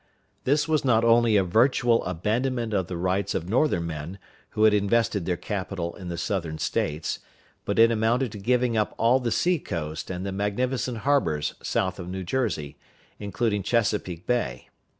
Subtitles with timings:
[0.45, 4.17] This was not only a virtual abandonment of the rights of Northern men
[4.57, 7.19] who had invested their capital in the Southern States,
[7.65, 12.09] but it amounted to giving up all the sea coast and magnificent harbors south of
[12.09, 12.77] New Jersey,
[13.19, 14.69] including Chesapeake Bay.